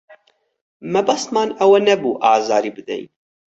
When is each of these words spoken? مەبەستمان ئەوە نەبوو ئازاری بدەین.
مەبەستمان 0.93 1.49
ئەوە 1.59 1.79
نەبوو 1.87 2.19
ئازاری 2.23 2.75
بدەین. 2.77 3.07